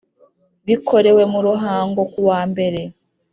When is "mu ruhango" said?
1.31-2.01